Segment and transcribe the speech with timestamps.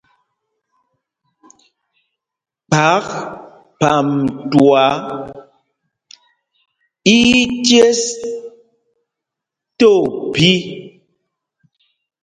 [2.69, 3.05] Kphák
[3.79, 4.85] Phamtuá
[7.13, 8.01] í í cēs
[9.77, 10.51] tí ophī.